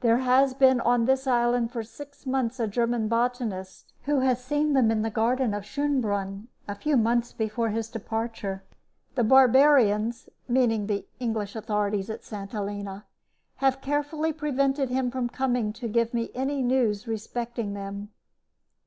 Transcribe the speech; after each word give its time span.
There 0.00 0.16
has 0.20 0.54
been 0.54 0.80
on 0.80 1.04
this 1.04 1.26
island 1.26 1.70
for 1.70 1.82
six 1.82 2.24
months 2.24 2.58
a 2.58 2.66
German 2.66 3.06
botanist, 3.06 3.92
who 4.04 4.20
has 4.20 4.42
seen 4.42 4.72
them 4.72 4.90
in 4.90 5.02
the 5.02 5.10
garden 5.10 5.52
of 5.52 5.66
Schoenbrunn 5.66 6.48
a 6.66 6.74
few 6.74 6.96
months 6.96 7.34
before 7.34 7.68
his 7.68 7.90
departure. 7.90 8.64
The 9.14 9.24
barbarians 9.24 10.30
(meaning 10.48 10.86
the 10.86 11.06
English 11.20 11.54
authorities 11.54 12.08
at 12.08 12.24
St. 12.24 12.50
Helena) 12.50 13.04
have 13.56 13.82
carefully 13.82 14.32
prevented 14.32 14.88
him 14.88 15.10
from 15.10 15.28
coming 15.28 15.70
to 15.74 15.86
give 15.86 16.14
me 16.14 16.30
any 16.34 16.62
news 16.62 17.06
respecting 17.06 17.74
them." 17.74 18.08